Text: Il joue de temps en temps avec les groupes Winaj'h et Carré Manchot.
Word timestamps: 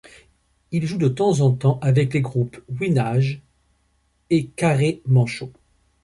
Il 0.71 0.83
joue 0.87 0.97
de 0.97 1.07
temps 1.07 1.41
en 1.41 1.51
temps 1.51 1.77
avec 1.83 2.15
les 2.15 2.21
groupes 2.21 2.57
Winaj'h 2.79 3.39
et 4.31 4.47
Carré 4.47 5.03
Manchot. 5.05 5.51